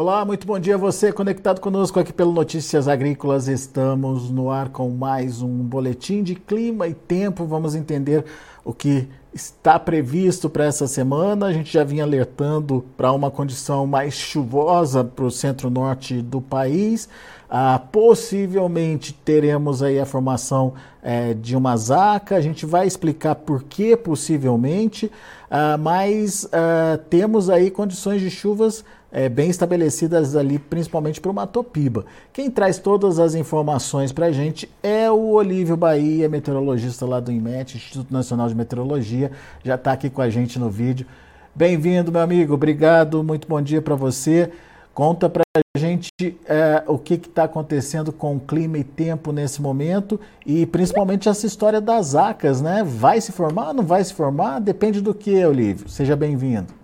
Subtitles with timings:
[0.00, 3.48] Olá, muito bom dia a você conectado conosco aqui pelo Notícias Agrícolas.
[3.48, 7.44] Estamos no ar com mais um boletim de clima e tempo.
[7.44, 8.24] Vamos entender
[8.64, 11.44] o que está previsto para essa semana.
[11.44, 17.06] A gente já vinha alertando para uma condição mais chuvosa para o centro-norte do país.
[17.50, 20.72] Ah, possivelmente teremos aí a formação
[21.02, 22.36] é, de uma zaca.
[22.36, 25.12] A gente vai explicar por que possivelmente,
[25.50, 28.82] ah, mas ah, temos aí condições de chuvas
[29.12, 32.04] é, bem estabelecidas ali, principalmente para o Matopiba.
[32.32, 37.32] Quem traz todas as informações para a gente é o Olívio Bahia, meteorologista lá do
[37.32, 39.32] IMET, Instituto Nacional de Meteorologia,
[39.64, 41.06] já está aqui com a gente no vídeo.
[41.54, 44.50] Bem-vindo, meu amigo, obrigado, muito bom dia para você.
[44.94, 46.10] Conta para a gente
[46.46, 51.46] é, o que está acontecendo com o clima e tempo nesse momento e principalmente essa
[51.46, 52.82] história das acas, né?
[52.84, 54.60] Vai se formar, não vai se formar?
[54.60, 55.88] Depende do que, Olívio.
[55.88, 56.79] Seja bem-vindo.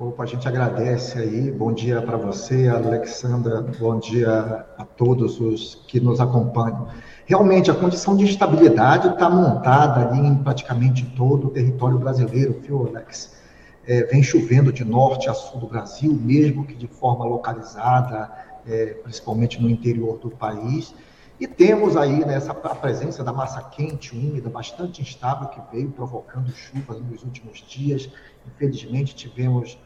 [0.00, 1.50] Opa, a gente agradece aí.
[1.50, 3.60] Bom dia para você, Alexandra.
[3.80, 6.86] Bom dia a todos os que nos acompanham.
[7.26, 12.86] Realmente, a condição de estabilidade está montada ali em praticamente todo o território brasileiro, viu,
[12.86, 13.34] Alex?
[13.84, 18.30] É, vem chovendo de norte a sul do Brasil, mesmo que de forma localizada,
[18.68, 20.94] é, principalmente no interior do país.
[21.40, 26.52] E temos aí né, a presença da massa quente, úmida, bastante instável, que veio provocando
[26.52, 28.08] chuvas nos últimos dias.
[28.46, 29.76] Infelizmente, tivemos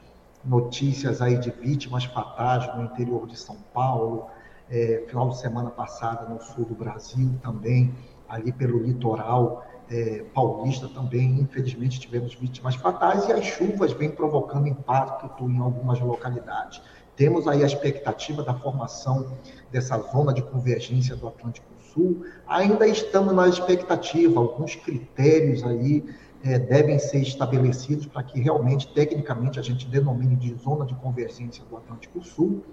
[0.45, 4.27] notícias aí de vítimas fatais no interior de São Paulo,
[4.71, 7.95] é, final de semana passada no sul do Brasil também,
[8.29, 14.67] ali pelo litoral é, paulista também, infelizmente tivemos vítimas fatais e as chuvas vêm provocando
[14.67, 16.81] impacto em algumas localidades.
[17.15, 19.37] Temos aí a expectativa da formação
[19.71, 22.25] dessa zona de convergência do Atlântico Sul.
[22.47, 26.03] Ainda estamos na expectativa, alguns critérios aí
[26.45, 31.65] é, devem ser estabelecidos para que realmente, tecnicamente, a gente denomine de zona de convergência
[31.69, 32.65] do Atlântico Sul.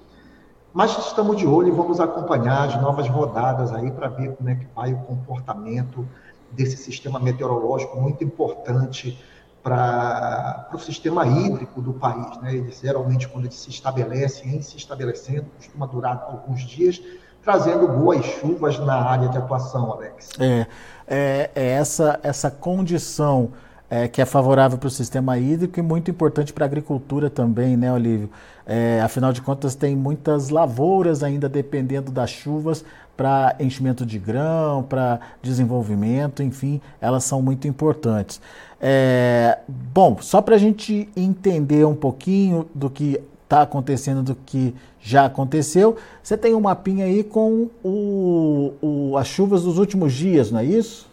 [0.73, 4.55] Mas estamos de olho e vamos acompanhar as novas rodadas aí para ver como é
[4.55, 6.08] que vai o comportamento
[6.52, 9.20] desse sistema meteorológico muito importante
[9.61, 12.38] para o sistema hídrico do país.
[12.42, 12.55] Né?
[12.55, 17.02] Ele, geralmente, quando ele se estabelece, em se estabelecendo, costuma durar alguns dias,
[17.49, 20.30] trazendo boas chuvas na área de atuação, Alex.
[20.39, 20.67] É,
[21.08, 23.49] é, é essa, essa condição
[23.89, 27.76] é, que é favorável para o sistema hídrico e muito importante para a agricultura também,
[27.76, 28.30] né, Olívio?
[28.67, 32.86] É, afinal de contas, tem muitas lavouras ainda dependendo das chuvas
[33.17, 38.39] para enchimento de grão, para desenvolvimento, enfim, elas são muito importantes.
[38.80, 44.76] É, bom, só para a gente entender um pouquinho do que está acontecendo do que
[44.99, 45.98] já aconteceu.
[46.21, 50.65] Você tem um mapinha aí com o, o, as chuvas dos últimos dias, não é
[50.65, 51.10] isso?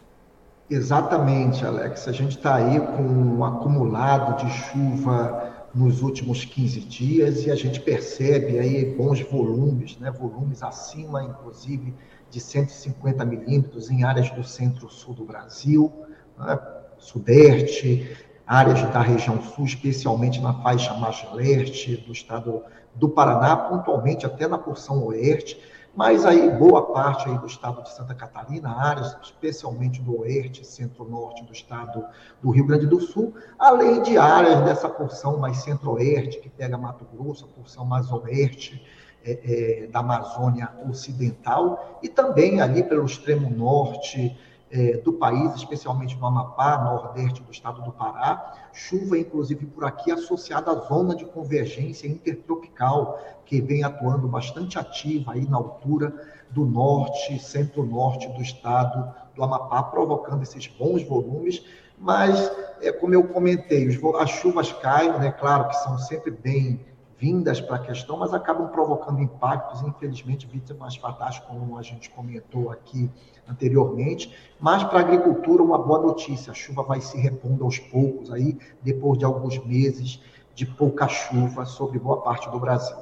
[0.68, 2.06] Exatamente, Alex.
[2.06, 7.54] A gente está aí com um acumulado de chuva nos últimos 15 dias e a
[7.54, 10.10] gente percebe aí bons volumes, né?
[10.10, 11.94] volumes acima, inclusive,
[12.30, 15.90] de 150 milímetros em áreas do centro-sul do Brasil,
[16.38, 16.58] né?
[16.98, 22.62] sudeste, áreas da região sul, especialmente na faixa mais leste do estado
[22.94, 25.60] do Paraná, pontualmente até na porção oeste,
[25.96, 31.42] mas aí boa parte aí do estado de Santa Catarina, áreas especialmente do oeste, centro-norte
[31.44, 32.04] do estado
[32.42, 37.06] do Rio Grande do Sul, além de áreas dessa porção mais centro-oeste, que pega Mato
[37.12, 38.82] Grosso, a porção mais oeste,
[39.24, 44.38] é, é, da Amazônia Ocidental, e também ali pelo extremo norte,
[44.76, 48.52] é, do país, especialmente no Amapá, nordeste do estado do Pará.
[48.74, 55.32] Chuva, inclusive, por aqui associada à zona de convergência intertropical, que vem atuando bastante ativa
[55.32, 56.14] aí na altura
[56.50, 61.64] do norte, centro-norte do estado do Amapá, provocando esses bons volumes.
[61.98, 63.88] Mas, é, como eu comentei,
[64.20, 65.32] as chuvas caem, né?
[65.32, 66.84] claro que são sempre bem
[67.18, 72.70] vindas para a questão, mas acabam provocando impactos, infelizmente, vítimas fatais, como a gente comentou
[72.70, 73.10] aqui
[73.48, 74.34] anteriormente.
[74.60, 78.58] Mas para a agricultura, uma boa notícia: a chuva vai se repondo aos poucos, aí,
[78.82, 80.20] depois de alguns meses
[80.54, 82.96] de pouca chuva sobre boa parte do Brasil.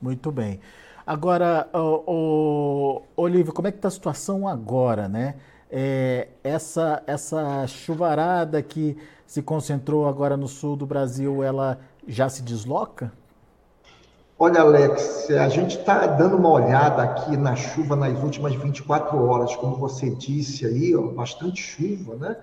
[0.00, 0.60] Muito bem.
[1.06, 5.36] Agora, o, o Olívio, como é que está a situação agora, né?
[5.70, 8.96] É, essa, essa chuvarada que
[9.26, 13.12] se concentrou agora no sul do Brasil, ela já se desloca?
[14.42, 19.54] Olha, Alex, a gente está dando uma olhada aqui na chuva nas últimas 24 horas,
[19.54, 22.36] como você disse aí, ó, bastante chuva, né?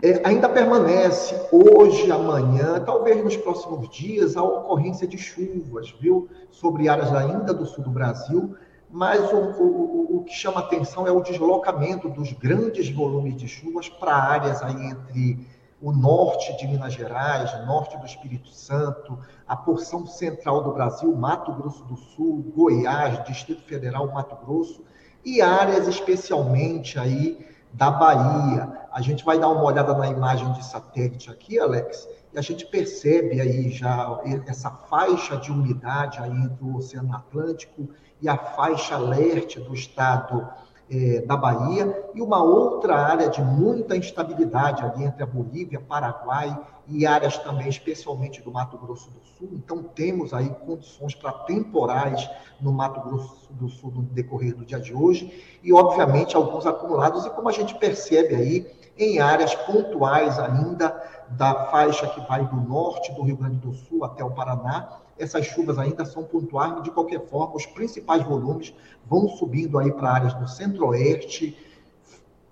[0.00, 6.28] É, ainda permanece hoje, amanhã, talvez nos próximos dias, a ocorrência de chuvas, viu?
[6.52, 8.54] Sobre áreas ainda do sul do Brasil,
[8.88, 13.88] mas o, o, o que chama atenção é o deslocamento dos grandes volumes de chuvas
[13.88, 15.44] para áreas aí entre
[15.80, 21.14] o norte de Minas Gerais, o norte do Espírito Santo, a porção central do Brasil,
[21.14, 24.84] Mato Grosso do Sul, Goiás, Distrito Federal, Mato Grosso,
[25.24, 28.86] e áreas especialmente aí da Bahia.
[28.90, 32.64] A gente vai dar uma olhada na imagem de satélite aqui, Alex, e a gente
[32.66, 37.88] percebe aí já essa faixa de umidade aí entre o Oceano Atlântico
[38.20, 40.48] e a faixa leste do estado
[40.90, 46.56] é, da Bahia, e uma outra área de muita instabilidade ali entre a Bolívia, Paraguai
[46.86, 49.48] e áreas também, especialmente do Mato Grosso do Sul.
[49.52, 52.30] Então, temos aí condições para temporais
[52.60, 57.26] no Mato Grosso do Sul no decorrer do dia de hoje, e, obviamente, alguns acumulados,
[57.26, 60.88] e como a gente percebe aí, em áreas pontuais ainda
[61.30, 65.46] da faixa que vai do norte do Rio Grande do Sul até o Paraná, essas
[65.46, 68.74] chuvas ainda são pontuais, de qualquer forma, os principais volumes
[69.06, 71.56] vão subindo aí para áreas do centro-oeste,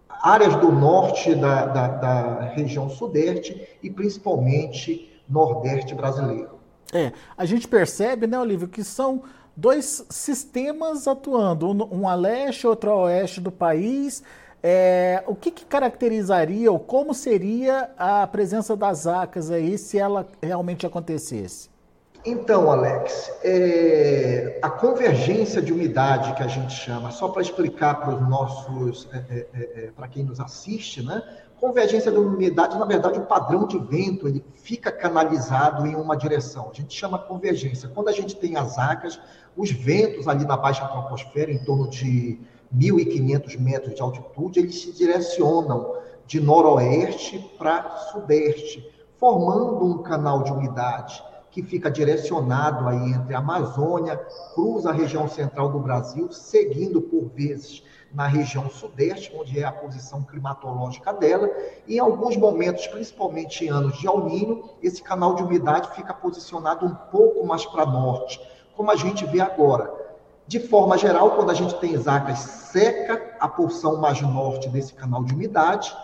[0.08, 6.54] áreas do norte da, da, da, região sudeste e principalmente nordeste brasileiro.
[6.92, 9.22] É, a gente percebe, né, Olívio, que são
[9.56, 14.22] dois sistemas atuando, um a leste, outro a oeste do país.
[14.66, 20.26] É, o que, que, caracterizaria ou como seria a presença das ACAS aí se ela
[20.42, 21.68] realmente acontecesse?
[22.24, 28.14] Então, Alex, é, a convergência de umidade que a gente chama, só para explicar para
[28.14, 31.22] os nossos, é, é, é, é para quem nos assiste, né?
[31.60, 36.70] Convergência de umidade, na verdade, o padrão de vento ele fica canalizado em uma direção.
[36.70, 37.90] A gente chama convergência.
[37.90, 39.20] Quando a gente tem as acas,
[39.54, 42.40] os ventos ali na baixa troposfera, em torno de
[42.76, 50.52] 1.500 metros de altitude, eles se direcionam de noroeste para sudeste, formando um canal de
[50.52, 51.22] umidade
[51.54, 54.16] que fica direcionado aí entre a Amazônia,
[54.54, 59.70] cruza a região central do Brasil, seguindo por vezes na região sudeste, onde é a
[59.70, 61.48] posição climatológica dela,
[61.86, 66.86] e em alguns momentos, principalmente em anos de El esse canal de umidade fica posicionado
[66.86, 68.40] um pouco mais para norte,
[68.76, 70.03] como a gente vê agora.
[70.46, 75.24] De forma geral, quando a gente tem zacas seca a porção mais norte desse canal
[75.24, 75.94] de umidade,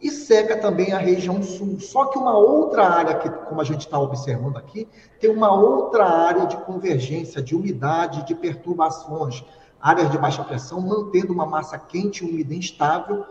[0.00, 1.78] e seca também a região sul.
[1.78, 4.88] Só que uma outra área, que, como a gente está observando aqui,
[5.20, 9.44] tem uma outra área de convergência, de umidade, de perturbações,
[9.80, 13.24] áreas de baixa pressão, mantendo uma massa quente, úmida e instável,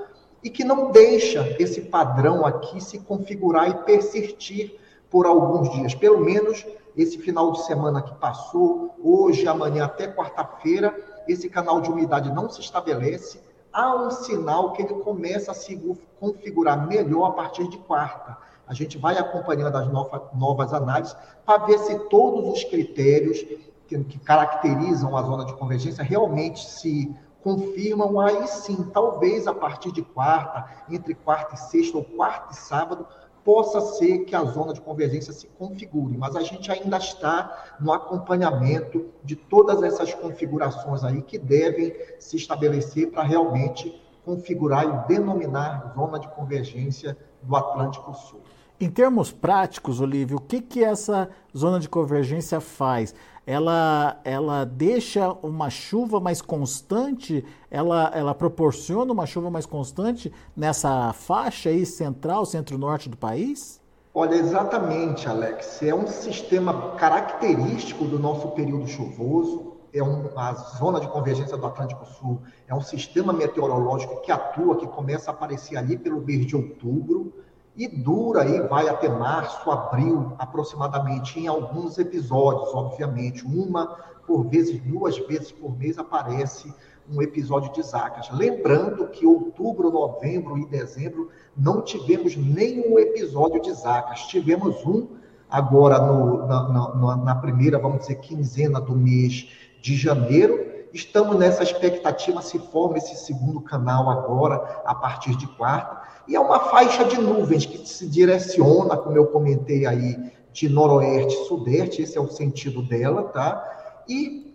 [0.44, 4.79] e que não deixa esse padrão aqui se configurar e persistir
[5.09, 5.95] por alguns dias.
[5.95, 6.65] Pelo menos
[6.95, 10.95] esse final de semana que passou, hoje, amanhã até quarta-feira,
[11.27, 13.39] esse canal de umidade não se estabelece
[13.71, 15.80] há um sinal que ele começa a se
[16.19, 18.38] configurar melhor a partir de quarta.
[18.68, 19.88] A gente vai acompanhando as
[20.33, 21.15] novas, análises
[21.45, 23.39] para ver se todos os critérios
[23.88, 28.19] que caracterizam a zona de convergência realmente se confirmam.
[28.19, 33.07] Aí sim, talvez a partir de quarta, entre quarta e sexta ou quarta e sábado,
[33.44, 37.91] possa ser que a zona de convergência se configure, mas a gente ainda está no
[37.91, 45.94] acompanhamento de todas essas configurações aí que devem se estabelecer para realmente configurar e denominar
[45.95, 48.41] zona de convergência do Atlântico Sul.
[48.81, 53.14] Em termos práticos, Olívio, o que, que essa zona de convergência faz?
[53.46, 61.12] Ela, ela deixa uma chuva mais constante, ela, ela proporciona uma chuva mais constante nessa
[61.12, 63.81] faixa aí central, centro-norte do país?
[64.14, 65.83] Olha, exatamente, Alex.
[65.83, 69.74] É um sistema característico do nosso período chuvoso.
[69.94, 74.78] É um, a zona de convergência do Atlântico Sul é um sistema meteorológico que atua,
[74.78, 77.33] que começa a aparecer ali pelo mês de outubro
[77.80, 83.45] e dura aí, vai até março, abril, aproximadamente, em alguns episódios, obviamente.
[83.45, 83.95] Uma
[84.28, 86.74] por vezes, duas vezes por mês aparece
[87.09, 88.30] um episódio de Zacas.
[88.31, 94.28] Lembrando que outubro, novembro e dezembro não tivemos nenhum episódio de Zacas.
[94.28, 95.07] Tivemos um
[95.50, 99.50] agora no, na, na, na primeira, vamos dizer, quinzena do mês
[99.81, 106.02] de janeiro, Estamos nessa expectativa se forma esse segundo canal agora, a partir de quarta.
[106.30, 110.16] E é uma faixa de nuvens que se direciona, como eu comentei aí,
[110.54, 114.04] de noroeste sudeste, esse é o sentido dela, tá?
[114.07, 114.54] E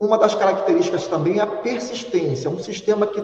[0.00, 3.22] uma das características também é a persistência, um sistema que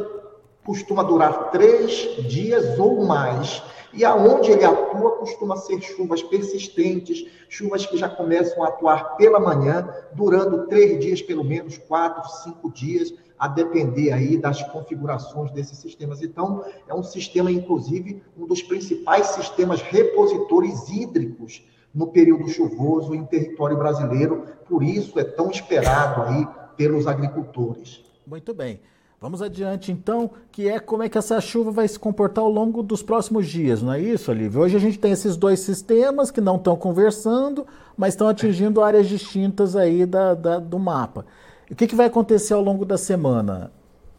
[0.64, 3.62] costuma durar três dias ou mais.
[3.92, 9.38] E aonde ele atua costuma ser chuvas persistentes, chuvas que já começam a atuar pela
[9.38, 15.76] manhã, durando três dias, pelo menos quatro, cinco dias, a depender aí das configurações desses
[15.76, 16.22] sistemas.
[16.22, 21.62] Então, é um sistema, inclusive, um dos principais sistemas repositores hídricos
[21.94, 24.46] no período chuvoso em território brasileiro.
[24.66, 28.02] Por isso é tão esperado aí pelos agricultores.
[28.26, 28.80] Muito bem.
[29.22, 32.82] Vamos adiante então, que é como é que essa chuva vai se comportar ao longo
[32.82, 34.62] dos próximos dias, não é isso, Olívio?
[34.62, 37.64] Hoje a gente tem esses dois sistemas que não estão conversando,
[37.96, 41.24] mas estão atingindo áreas distintas aí da, da do mapa.
[41.70, 43.70] O que, que vai acontecer ao longo da semana?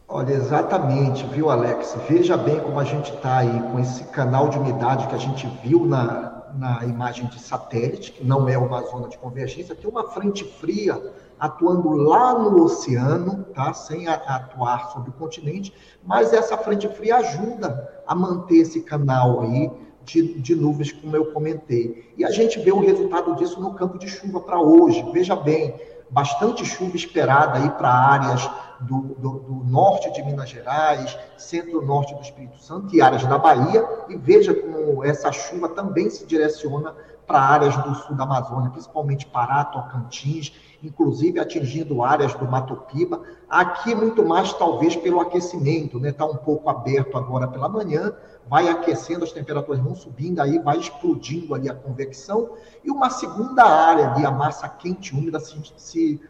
[0.08, 1.98] Olha, exatamente, viu, Alex?
[2.08, 5.46] Veja bem como a gente está aí com esse canal de umidade que a gente
[5.62, 10.04] viu na, na imagem de satélite, que não é uma zona de convergência, tem uma
[10.04, 10.98] frente fria
[11.44, 13.74] atuando lá no oceano, tá?
[13.74, 19.70] sem atuar sobre o continente, mas essa frente fria ajuda a manter esse canal aí
[20.04, 22.12] de, de nuvens, como eu comentei.
[22.16, 25.04] E a gente vê o resultado disso no campo de chuva para hoje.
[25.12, 25.74] Veja bem,
[26.10, 32.20] bastante chuva esperada aí para áreas do, do, do, norte de Minas Gerais, centro-norte do
[32.22, 33.86] Espírito Santo e áreas da Bahia.
[34.08, 36.94] E veja como essa chuva também se direciona
[37.26, 40.52] para áreas do sul da Amazônia, principalmente Pará, Tocantins,
[40.82, 43.22] inclusive atingindo áreas do Mato Piba.
[43.48, 46.10] Aqui muito mais talvez pelo aquecimento, né?
[46.10, 48.12] Está um pouco aberto agora pela manhã,
[48.48, 52.50] vai aquecendo, as temperaturas vão subindo, aí vai explodindo ali a convecção
[52.84, 56.20] e uma segunda área ali, a massa quente úmida se, se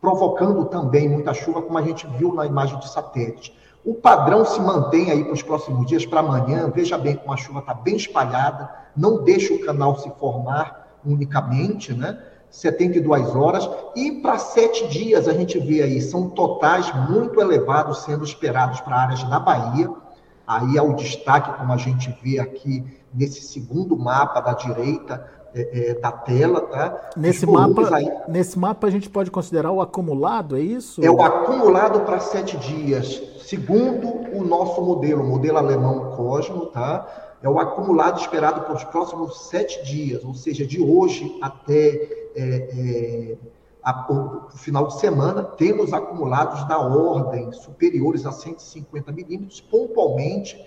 [0.00, 3.56] provocando também muita chuva, como a gente viu na imagem de satélite.
[3.84, 6.70] O padrão se mantém aí para os próximos dias, para amanhã.
[6.74, 11.94] Veja bem como a chuva está bem espalhada, não deixa o canal se formar unicamente,
[11.94, 12.18] né?
[12.50, 13.68] 72 horas.
[13.94, 18.96] E para sete dias a gente vê aí, são totais muito elevados sendo esperados para
[18.96, 19.90] áreas da Bahia.
[20.46, 25.90] Aí é o destaque, como a gente vê aqui nesse segundo mapa da direita, é,
[25.90, 27.10] é, da tela, tá?
[27.16, 31.04] Nesse mapa, aí, nesse mapa a gente pode considerar o acumulado, é isso?
[31.04, 37.06] É o acumulado para sete dias, segundo o nosso modelo, o modelo alemão Cosmo, tá?
[37.42, 42.36] É o acumulado esperado para os próximos sete dias, ou seja, de hoje até é,
[42.36, 43.36] é,
[43.82, 50.62] a, o, o, final de semana, temos acumulados da ordem superiores a 150 milímetros, pontualmente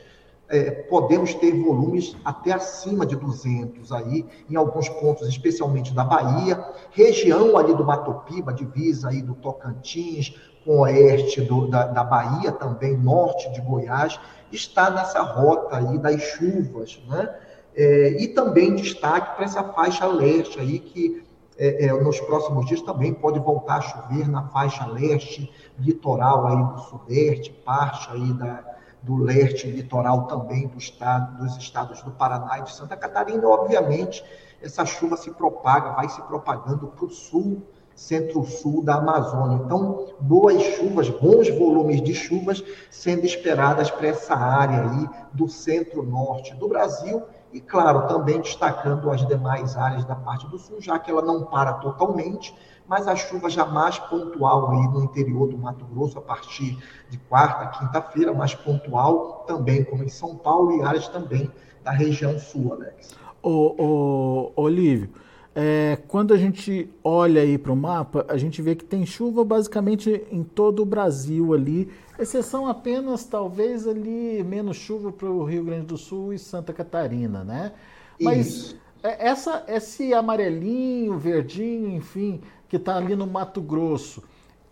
[0.51, 6.61] é, podemos ter volumes até acima de 200 aí, em alguns pontos, especialmente da Bahia,
[6.91, 12.51] região ali do Mato Piba, divisa aí do Tocantins, com oeste do, da, da Bahia,
[12.51, 14.19] também norte de Goiás,
[14.51, 17.33] está nessa rota aí das chuvas, né?
[17.73, 21.23] É, e também destaque para essa faixa leste aí, que
[21.57, 26.73] é, é, nos próximos dias também pode voltar a chover na faixa leste, litoral aí
[26.73, 28.70] do sudeste, parte aí da,
[29.01, 33.47] do leste litoral também do estado, dos estados do Paraná e de Santa Catarina.
[33.47, 34.23] Obviamente,
[34.61, 37.63] essa chuva se propaga, vai se propagando para o sul,
[37.95, 39.61] centro-sul da Amazônia.
[39.65, 46.53] Então, boas chuvas, bons volumes de chuvas sendo esperadas para essa área aí do centro-norte
[46.55, 51.11] do Brasil e, claro, também destacando as demais áreas da parte do sul, já que
[51.11, 52.55] ela não para totalmente,
[52.87, 56.77] mas a chuva já mais pontual aí no interior do Mato Grosso, a partir
[57.09, 61.49] de quarta, quinta-feira, mais pontual também, como em São Paulo e áreas também
[61.83, 63.15] da região sul, Alex.
[63.41, 65.09] Ô, ô, Olívio,
[65.53, 69.43] é, quando a gente olha aí para o mapa, a gente vê que tem chuva
[69.43, 75.65] basicamente em todo o Brasil ali, exceção apenas talvez ali menos chuva para o Rio
[75.65, 77.73] Grande do Sul e Santa Catarina, né?
[78.19, 78.81] Mas Isso.
[79.03, 84.23] É, essa, esse amarelinho, verdinho, enfim, que está ali no Mato Grosso,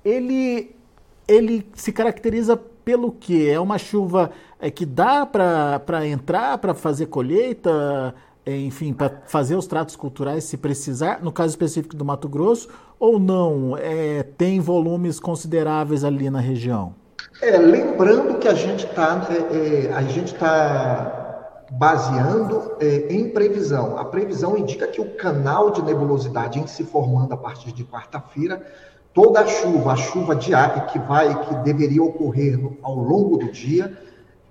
[0.04, 0.76] ele,
[1.28, 3.50] ele se caracteriza pelo quê?
[3.52, 8.14] É uma chuva é, que dá para entrar, para fazer colheita,
[8.46, 12.70] é, enfim, para fazer os tratos culturais se precisar, no caso específico do Mato Grosso,
[13.00, 13.78] ou não?
[13.78, 16.94] É, tem volumes consideráveis ali na região?
[17.42, 21.19] É, lembrando que a gente está é, a gente está
[21.72, 23.98] baseando é, em previsão.
[23.98, 28.62] A previsão indica que o canal de nebulosidade em se formando a partir de quarta-feira,
[29.14, 33.98] toda a chuva, a chuva diária que vai, que deveria ocorrer ao longo do dia,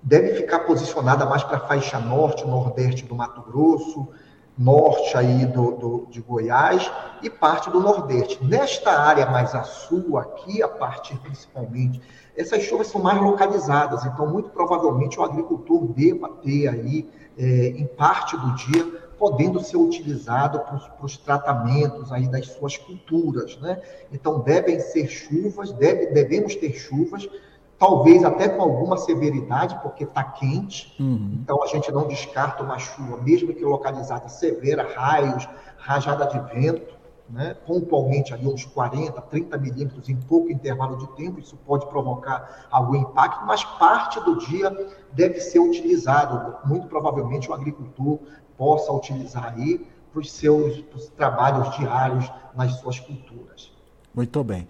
[0.03, 4.09] deve ficar posicionada mais para a faixa norte, nordeste do Mato Grosso,
[4.57, 6.91] norte aí do, do, de Goiás
[7.23, 8.45] e parte do nordeste.
[8.45, 12.01] Nesta área mais a sul, aqui, a partir principalmente
[12.39, 17.87] essas chuvas são mais localizadas, então muito provavelmente o agricultor deva ter aí, é, em
[17.87, 23.83] parte do dia, podendo ser utilizado para os tratamentos aí das suas culturas, né?
[24.13, 27.29] Então devem ser chuvas, deve, devemos ter chuvas,
[27.77, 31.41] talvez até com alguma severidade, porque está quente, uhum.
[31.43, 36.98] então a gente não descarta uma chuva, mesmo que localizada severa, raios, rajada de vento,
[37.29, 42.67] né, pontualmente ali uns 40, 30 milímetros em pouco intervalo de tempo, isso pode provocar
[42.71, 44.71] algum impacto, mas parte do dia
[45.13, 48.19] deve ser utilizado, muito provavelmente o agricultor
[48.57, 50.83] possa utilizar aí para os seus
[51.17, 53.71] trabalhos diários nas suas culturas.
[54.15, 54.67] Muito bem.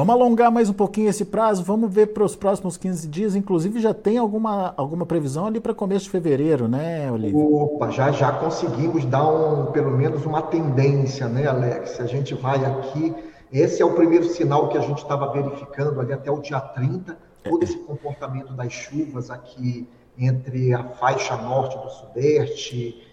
[0.00, 3.36] Vamos alongar mais um pouquinho esse prazo, vamos ver para os próximos 15 dias.
[3.36, 7.38] Inclusive, já tem alguma, alguma previsão ali para começo de fevereiro, né, Olívio?
[7.54, 12.00] Opa, já, já conseguimos dar um, pelo menos uma tendência, né, Alex?
[12.00, 13.14] A gente vai aqui.
[13.52, 17.18] Esse é o primeiro sinal que a gente estava verificando ali até o dia 30,
[17.44, 19.86] todo esse comportamento das chuvas aqui
[20.18, 23.06] entre a faixa norte do Sudeste,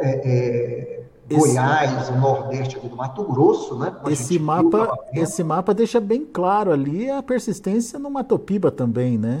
[0.00, 3.94] é, é, Goiás, esse, o Nordeste do Mato Grosso, né?
[4.08, 9.40] esse mapa, esse mapa deixa bem claro ali a persistência no Mato Piba também, né?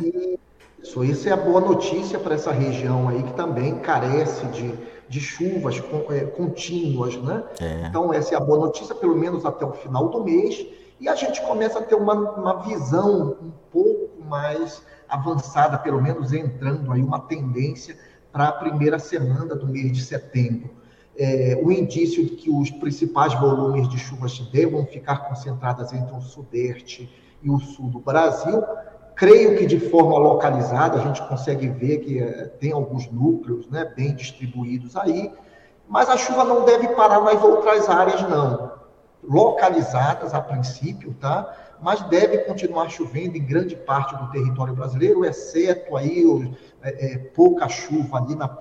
[0.82, 4.74] Isso, isso é a boa notícia para essa região aí que também carece de,
[5.08, 7.42] de chuvas é, contínuas, né?
[7.60, 7.86] É.
[7.86, 10.66] Então essa é a boa notícia, pelo menos até o final do mês,
[11.00, 16.32] e a gente começa a ter uma, uma visão um pouco mais avançada, pelo menos
[16.32, 17.96] entrando aí uma tendência
[18.32, 20.70] para a primeira semana do mês de setembro.
[21.16, 26.20] É, o indício de que os principais volumes de chuvas devam ficar concentradas entre o
[26.22, 27.08] sudeste
[27.42, 28.64] e o sul do Brasil.
[29.14, 33.84] Creio que de forma localizada, a gente consegue ver que é, tem alguns núcleos né,
[33.84, 35.30] bem distribuídos aí,
[35.86, 38.71] mas a chuva não deve parar nas outras áreas, não.
[39.22, 41.54] Localizadas a princípio, tá?
[41.82, 46.24] mas deve continuar chovendo em grande parte do território brasileiro, exceto aí
[46.80, 48.58] é, é, pouca chuva ali na,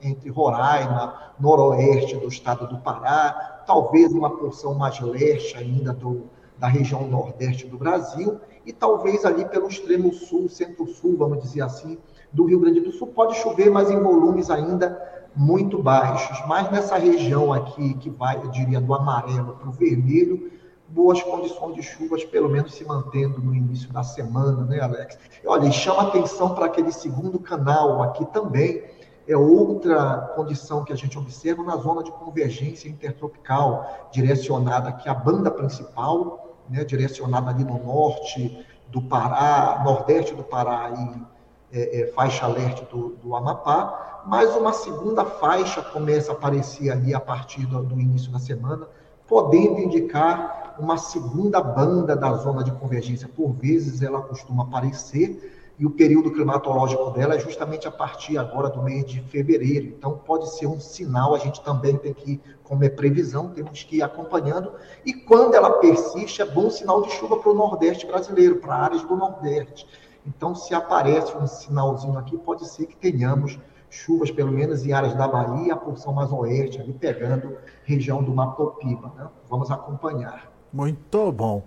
[0.00, 6.26] entre Roraima, noroeste do estado do Pará, talvez uma porção mais leste ainda do,
[6.56, 11.98] da região nordeste do Brasil, e talvez ali pelo extremo sul, centro-sul, vamos dizer assim,
[12.32, 16.42] do Rio Grande do Sul, pode chover, mas em volumes ainda muito baixos.
[16.46, 20.50] Mas nessa região aqui, que vai, eu diria, do amarelo para o vermelho,
[20.88, 25.18] boas condições de chuvas, pelo menos se mantendo no início da semana, né, Alex?
[25.46, 28.82] Olha, e chama atenção para aquele segundo canal aqui também,
[29.28, 35.14] é outra condição que a gente observa na zona de convergência intertropical, direcionada aqui à
[35.14, 41.39] banda principal, né, direcionada ali no norte do Pará, nordeste do Pará e
[41.72, 47.14] é, é, faixa leste do, do, Amapá, mas uma segunda faixa começa a aparecer ali
[47.14, 48.88] a partir do, do início da semana,
[49.26, 53.28] podendo indicar uma segunda banda da zona de convergência.
[53.28, 58.68] Por vezes ela costuma aparecer e o período climatológico dela é justamente a partir agora
[58.68, 59.86] do mês de fevereiro.
[59.86, 63.96] Então pode ser um sinal, a gente também tem que, como é previsão, temos que
[63.96, 64.72] ir acompanhando.
[65.06, 69.02] E quando ela persiste, é bom sinal de chuva para o Nordeste brasileiro, para áreas
[69.04, 69.86] do Nordeste.
[70.26, 75.14] Então, se aparece um sinalzinho aqui, pode ser que tenhamos chuvas, pelo menos em áreas
[75.14, 79.12] da Bahia, a porção mais oeste, ali pegando região do Mato Piba.
[79.16, 79.28] Né?
[79.48, 80.50] Vamos acompanhar.
[80.72, 81.64] Muito bom.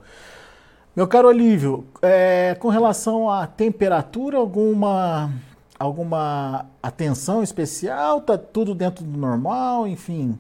[0.96, 5.32] Meu caro Olívio, é, com relação à temperatura, alguma,
[5.78, 8.20] alguma atenção especial?
[8.20, 10.38] Está tudo dentro do normal, enfim?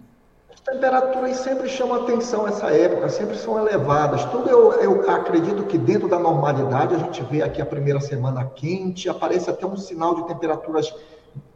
[0.54, 4.24] As temperaturas sempre chamam atenção essa época, sempre são elevadas.
[4.26, 8.46] Tudo eu, eu acredito que dentro da normalidade, a gente vê aqui a primeira semana
[8.46, 10.94] quente, aparece até um sinal de temperaturas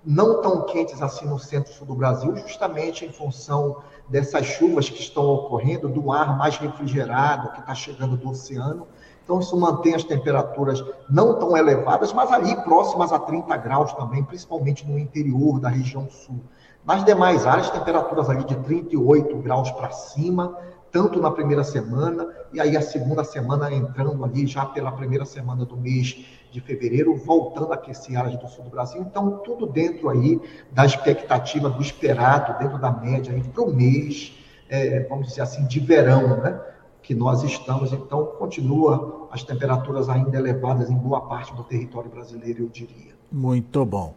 [0.03, 3.77] não tão quentes assim no centro-sul do Brasil, justamente em função
[4.09, 8.87] dessas chuvas que estão ocorrendo, do ar mais refrigerado que está chegando do oceano.
[9.23, 14.23] Então, isso mantém as temperaturas não tão elevadas, mas ali próximas a 30 graus também,
[14.23, 16.39] principalmente no interior da região sul.
[16.87, 20.57] Nas demais áreas, temperaturas ali de 38 graus para cima,
[20.89, 25.65] tanto na primeira semana, e aí a segunda semana entrando ali já pela primeira semana
[25.65, 29.01] do mês de fevereiro, voltando a aquecer áreas do sul do Brasil.
[29.01, 30.39] Então, tudo dentro aí
[30.71, 34.31] da expectativa do esperado, dentro da média para o mês,
[34.69, 36.57] é, vamos dizer assim, de verão, né?
[37.03, 37.91] Que nós estamos.
[37.91, 43.13] Então, continua as temperaturas ainda elevadas em boa parte do território brasileiro, eu diria.
[43.29, 44.15] Muito bom.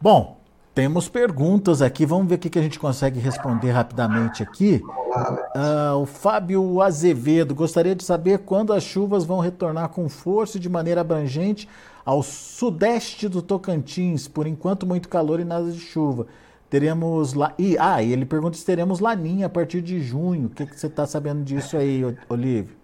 [0.00, 0.43] Bom,
[0.74, 4.82] temos perguntas aqui, vamos ver o que a gente consegue responder rapidamente aqui.
[4.84, 10.60] Uh, o Fábio Azevedo gostaria de saber quando as chuvas vão retornar com força e
[10.60, 11.68] de maneira abrangente
[12.04, 14.26] ao sudeste do Tocantins.
[14.26, 16.26] Por enquanto, muito calor e nada de chuva.
[16.68, 17.54] Teremos lá.
[17.56, 20.46] E, ah, e ele pergunta se teremos laninha a partir de junho.
[20.46, 22.83] O que, que você está sabendo disso aí, Olívio?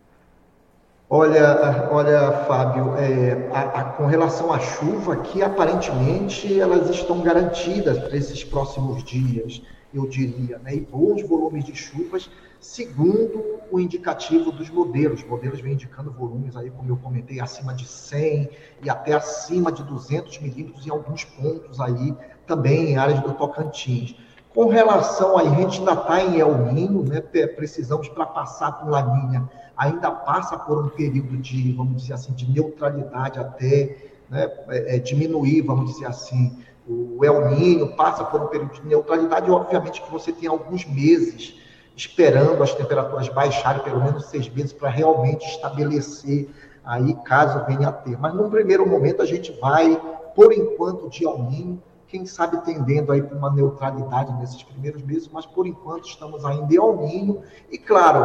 [1.13, 7.99] Olha, olha, Fábio, é, a, a, com relação à chuva, que aparentemente elas estão garantidas
[7.99, 9.61] para esses próximos dias,
[9.93, 10.77] eu diria, né?
[10.77, 15.21] E bons volumes de chuvas, segundo o indicativo dos modelos.
[15.21, 18.49] Os modelos vêm indicando volumes aí, como eu comentei, acima de 100
[18.85, 22.15] e até acima de 200 milímetros em alguns pontos aí,
[22.47, 24.15] também em áreas do Tocantins.
[24.55, 27.21] Com relação a gente ainda está em El Ninho, né?
[27.21, 29.49] Precisamos para passar por Laninha
[29.81, 33.97] ainda passa por um período de, vamos dizer assim, de neutralidade até
[34.29, 38.87] né, é, é, diminuir, vamos dizer assim, o El Ninho passa por um período de
[38.87, 41.55] neutralidade, e obviamente que você tem alguns meses
[41.97, 46.51] esperando as temperaturas baixarem pelo menos seis meses para realmente estabelecer
[46.85, 48.19] aí caso venha a ter.
[48.19, 49.99] Mas num primeiro momento a gente vai,
[50.35, 55.47] por enquanto, de alminho, quem sabe tendendo aí para uma neutralidade nesses primeiros meses, mas
[55.47, 58.25] por enquanto estamos ainda em alminho e claro,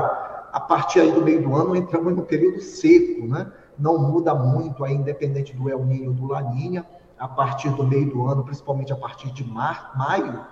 [0.52, 3.52] a partir aí do meio do ano entramos no período seco, né?
[3.78, 6.86] Não muda muito aí, independente do El Ninho ou do Laninha,
[7.20, 10.46] a partir do meio do ano, principalmente a partir de mar, maio,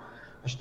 [0.44, 0.56] as,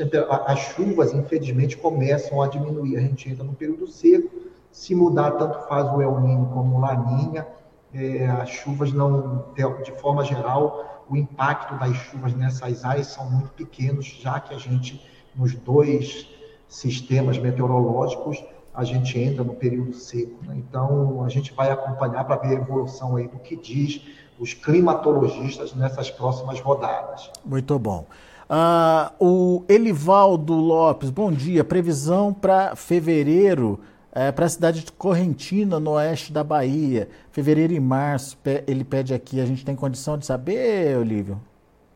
[0.48, 2.98] as chuvas, infelizmente, começam a diminuir.
[2.98, 4.30] A gente entra no período seco.
[4.72, 7.46] Se mudar, tanto faz o El Niño como o Laninha.
[7.94, 13.50] É, as chuvas não, de forma geral, o impacto das chuvas nessas áreas são muito
[13.50, 15.02] pequenos, já que a gente,
[15.36, 16.28] nos dois
[16.68, 20.44] sistemas meteorológicos, a gente entra no período seco.
[20.46, 20.56] Né?
[20.58, 24.02] Então, a gente vai acompanhar para ver a evolução aí do que diz
[24.40, 27.30] os climatologistas nessas próximas rodadas.
[27.46, 28.06] Muito bom.
[28.50, 31.64] Uh, o Elivaldo Lopes, bom dia.
[31.64, 33.80] Previsão para fevereiro
[34.13, 37.10] é, para a cidade de Correntina, no oeste da Bahia.
[37.32, 39.41] Fevereiro e março, ele pede aqui.
[39.41, 41.41] A gente tem condição de saber, Olívio?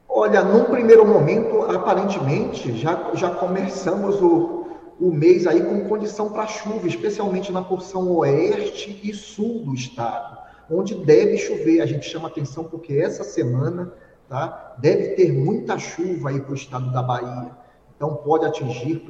[0.09, 4.67] Olha, num primeiro momento, aparentemente, já, já começamos o,
[4.99, 10.39] o mês aí com condição para chuva, especialmente na porção oeste e sul do estado,
[10.71, 11.81] onde deve chover.
[11.81, 13.93] A gente chama atenção porque essa semana
[14.27, 14.75] tá?
[14.77, 17.51] Deve ter muita chuva aí para o estado da Bahia.
[17.95, 19.03] Então pode atingir,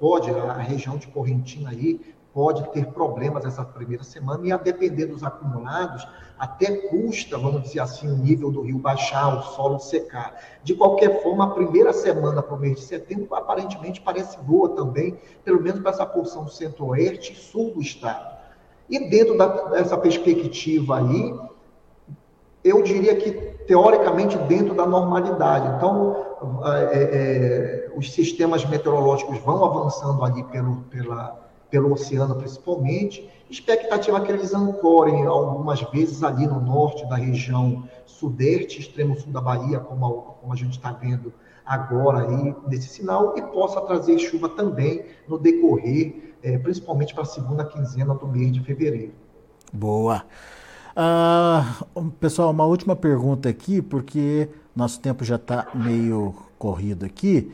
[0.00, 2.00] pode a região de Correntina aí
[2.32, 6.06] pode ter problemas essa primeira semana e a depender dos acumulados
[6.38, 10.40] até custa, vamos dizer assim, o nível do rio baixar, o solo secar.
[10.62, 15.18] De qualquer forma, a primeira semana para o mês de setembro aparentemente parece boa também,
[15.44, 18.38] pelo menos para essa porção centro-oeste e sul do estado.
[18.88, 21.34] E dentro da, dessa perspectiva aí,
[22.62, 23.32] eu diria que,
[23.66, 25.76] teoricamente, dentro da normalidade.
[25.76, 26.24] Então,
[26.64, 33.28] é, é, os sistemas meteorológicos vão avançando ali pelo, pela, pelo oceano, principalmente.
[33.50, 39.40] Expectativa que eles ancorem algumas vezes ali no norte da região sudeste, extremo sul da
[39.40, 41.32] Bahia, como a, como a gente está vendo
[41.64, 47.26] agora aí nesse sinal, e possa trazer chuva também no decorrer, é, principalmente para a
[47.26, 49.12] segunda quinzena do mês de fevereiro.
[49.72, 50.24] Boa.
[50.96, 57.52] Uh, pessoal, uma última pergunta aqui, porque nosso tempo já está meio corrido aqui.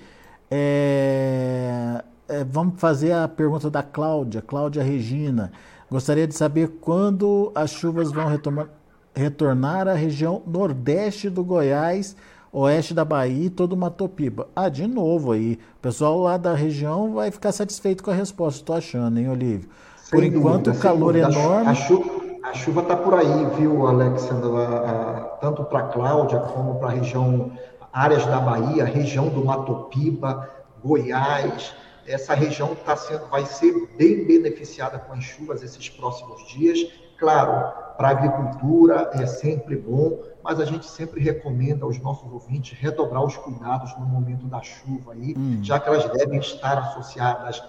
[0.51, 5.53] É, é, vamos fazer a pergunta da Cláudia, Cláudia Regina.
[5.91, 8.69] Gostaria de saber quando as chuvas vão retomar,
[9.15, 12.17] retornar à região nordeste do Goiás,
[12.53, 14.49] oeste da Bahia e todo o Matopiba.
[14.55, 15.59] Ah, de novo aí.
[15.79, 19.69] O pessoal lá da região vai ficar satisfeito com a resposta, estou achando, hein, Olívio?
[20.11, 21.69] Por sem enquanto, dúvida, o calor é enorme.
[21.69, 22.05] A, chu
[22.43, 25.35] a chuva está por aí, viu, Alexandra?
[25.41, 27.53] tanto para Cláudia como para a região,
[27.93, 30.49] áreas da Bahia, região do Matopiba,
[30.83, 31.75] Goiás.
[32.07, 36.79] Essa região tá sendo, vai ser bem beneficiada com as chuvas esses próximos dias.
[37.19, 42.79] Claro, para a agricultura é sempre bom, mas a gente sempre recomenda aos nossos ouvintes
[42.79, 45.61] redobrar os cuidados no momento da chuva aí, hum.
[45.63, 47.63] já que elas devem estar associadas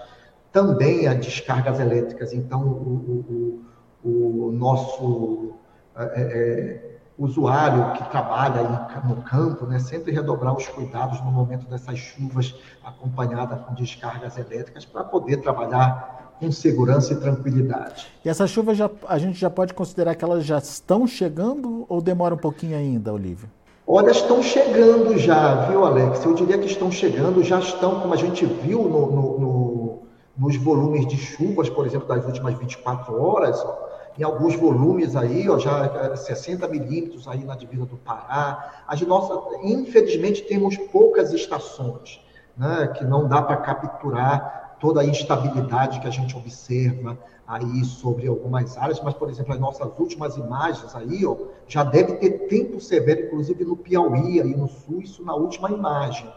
[0.52, 2.34] também a descargas elétricas.
[2.34, 3.66] Então, o, o
[4.06, 5.56] o nosso
[5.98, 11.32] é, é, é, usuário que trabalha aí no campo, né, sempre redobrar os cuidados no
[11.32, 18.08] momento dessas chuvas acompanhadas com descargas elétricas para poder trabalhar com segurança e tranquilidade.
[18.24, 22.02] E essas chuvas já, a gente já pode considerar que elas já estão chegando ou
[22.02, 23.50] demora um pouquinho ainda, Olívio?
[23.88, 26.26] Olha, estão chegando já, viu, Alex?
[26.26, 30.00] Eu diria que estão chegando, já estão, como a gente viu no, no, no,
[30.38, 35.50] nos volumes de chuvas, por exemplo, das últimas 24 horas, ó, em alguns volumes aí,
[35.50, 38.84] ó, já 60 é, milímetros aí na divisa do Pará.
[38.88, 42.22] As nossas, infelizmente, temos poucas estações,
[42.56, 48.28] né, que não dá para capturar toda a instabilidade que a gente observa aí sobre
[48.28, 51.36] algumas áreas, mas, por exemplo, as nossas últimas imagens aí, ó,
[51.68, 56.32] já deve ter tempo severo, inclusive no Piauí, aí no Sul, isso na última imagem,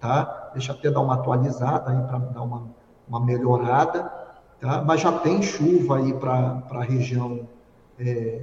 [0.00, 0.50] tá?
[0.54, 2.62] Deixa eu até dar uma atualizada aí para dar uma,
[3.06, 4.23] uma melhorada
[4.64, 4.82] tá?
[4.82, 7.46] mas já tem chuva aí para a região
[7.98, 8.40] é,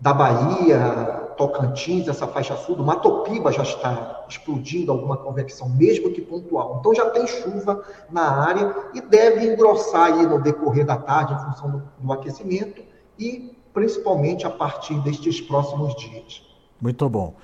[0.00, 6.20] da Bahia, Tocantins, essa faixa sul, do Matopiba já está explodindo alguma convecção, mesmo que
[6.20, 6.78] pontual.
[6.80, 11.38] Então já tem chuva na área e deve engrossar aí no decorrer da tarde em
[11.38, 12.82] função do, do aquecimento
[13.18, 16.42] e principalmente a partir destes próximos dias.
[16.80, 17.34] Muito bom.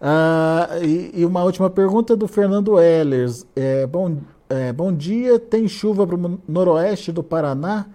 [0.00, 3.44] Uh, e, e, uma última pergunta do Fernando Ehlers.
[3.56, 7.86] É, bom, é, bom dia, tem chuva para o noroeste do Paraná?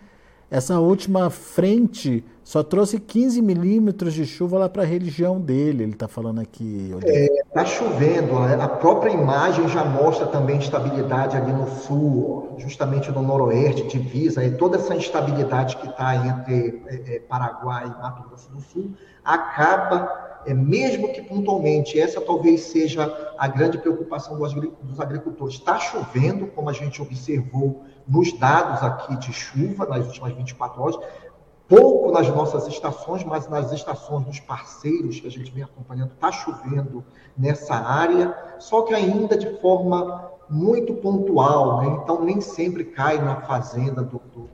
[0.53, 5.93] essa última frente só trouxe 15 milímetros de chuva lá para a região dele, ele
[5.93, 6.93] está falando aqui.
[6.95, 13.11] Está é, tá chovendo, a própria imagem já mostra também instabilidade ali no sul, justamente
[13.11, 18.29] no noroeste, divisa, e toda essa instabilidade que está entre é, é, Paraguai e Mato
[18.29, 18.91] Grosso do Sul
[19.25, 25.55] acaba, é, mesmo que pontualmente, essa talvez seja a grande preocupação dos agricultores.
[25.55, 30.97] Está chovendo, como a gente observou nos dados aqui de chuva nas últimas 24 horas,
[31.67, 36.31] pouco nas nossas estações, mas nas estações dos parceiros que a gente vem acompanhando, está
[36.31, 37.03] chovendo
[37.37, 41.99] nessa área, só que ainda de forma muito pontual, né?
[42.01, 44.49] então nem sempre cai na fazenda do, do,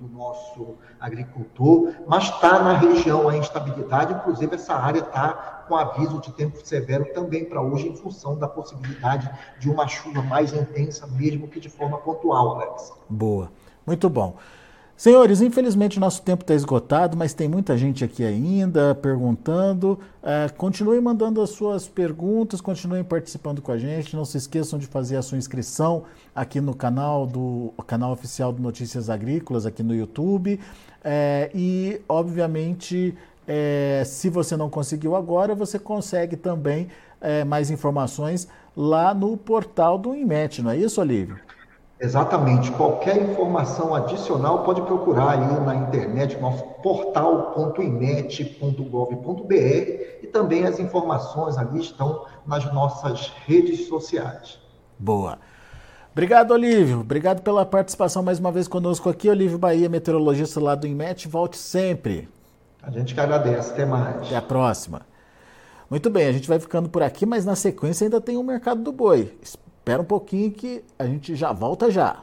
[0.00, 6.20] do nosso agricultor, mas está na região a instabilidade, inclusive essa área está com aviso
[6.20, 11.06] de tempo severo também para hoje, em função da possibilidade de uma chuva mais intensa,
[11.06, 12.92] mesmo que de forma pontual, Alex.
[13.08, 13.50] Boa,
[13.86, 14.36] muito bom.
[14.96, 19.98] Senhores, infelizmente nosso tempo está esgotado, mas tem muita gente aqui ainda perguntando.
[20.22, 24.14] É, continuem mandando as suas perguntas, continuem participando com a gente.
[24.14, 28.62] Não se esqueçam de fazer a sua inscrição aqui no canal do canal oficial do
[28.62, 30.60] Notícias Agrícolas, aqui no YouTube.
[31.02, 33.16] É, e, obviamente,
[33.48, 36.88] é, se você não conseguiu agora, você consegue também
[37.46, 41.38] mais informações lá no portal do IMET, não é isso, Olívio?
[42.02, 42.72] Exatamente.
[42.72, 49.52] Qualquer informação adicional pode procurar aí na internet, nosso portal.inet.gov.br
[50.20, 54.58] e também as informações ali estão nas nossas redes sociais.
[54.98, 55.38] Boa.
[56.10, 56.98] Obrigado, Olívio.
[57.00, 59.28] Obrigado pela participação mais uma vez conosco aqui.
[59.28, 61.28] Olívio Bahia, meteorologista lá do IMET.
[61.28, 62.28] Volte sempre.
[62.82, 63.70] A gente que agradece.
[63.70, 64.26] Até mais.
[64.26, 65.02] Até a próxima.
[65.88, 68.82] Muito bem, a gente vai ficando por aqui, mas na sequência ainda tem o mercado
[68.82, 69.32] do boi.
[69.82, 72.22] Espera um pouquinho que a gente já volta já.